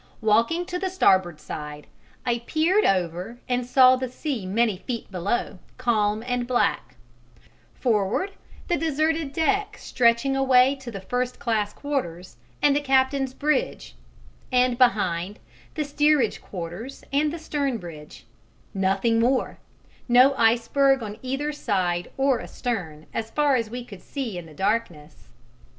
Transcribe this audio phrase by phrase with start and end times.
[0.21, 1.85] Walking to the starboard side,
[2.25, 6.95] I peered over and saw the sea many feet below, calm and black;
[7.75, 8.31] forward,
[8.67, 13.93] the deserted deck stretching away to the first class quarters and the captain's bridge;
[14.51, 15.37] and behind,
[15.75, 18.25] the steerage quarters and the stern bridge;
[18.73, 19.59] nothing more:
[20.07, 24.55] no iceberg on either side or astern as far as we could see in the
[24.55, 25.27] darkness.